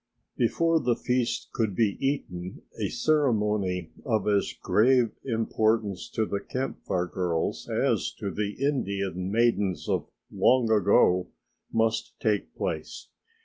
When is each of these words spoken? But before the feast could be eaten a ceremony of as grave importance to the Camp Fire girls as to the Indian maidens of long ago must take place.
But 0.35 0.39
before 0.45 0.79
the 0.79 0.95
feast 0.95 1.49
could 1.53 1.75
be 1.75 1.95
eaten 1.99 2.63
a 2.79 2.89
ceremony 2.89 3.91
of 4.03 4.27
as 4.27 4.51
grave 4.51 5.11
importance 5.25 6.09
to 6.15 6.25
the 6.25 6.39
Camp 6.39 6.83
Fire 6.87 7.05
girls 7.05 7.69
as 7.69 8.11
to 8.13 8.31
the 8.31 8.53
Indian 8.53 9.29
maidens 9.31 9.87
of 9.87 10.07
long 10.31 10.71
ago 10.71 11.27
must 11.71 12.19
take 12.19 12.55
place. 12.55 13.09